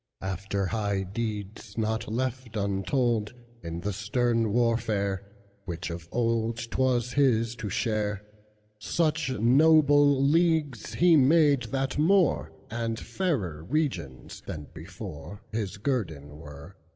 After 0.23 0.65
high 0.65 1.03
deeds, 1.03 1.77
not 1.77 2.11
left 2.11 2.57
untold, 2.57 3.35
In 3.61 3.81
the 3.81 3.93
stern 3.93 4.51
warfare 4.51 5.27
which 5.65 5.91
of 5.91 6.09
old'T 6.11 6.75
was 6.75 7.13
his 7.13 7.55
to 7.57 7.69
share, 7.69 8.23
Such 8.79 9.29
noble 9.29 10.19
leagues 10.25 10.95
he 10.95 11.15
made 11.15 11.65
that 11.71 11.97
moreAnd 11.99 12.97
fairer 12.97 13.63
regions 13.63 14.41
than 14.47 14.65
beforeHis 14.73 15.79
guerdon 15.83 16.39
were. 16.39 16.77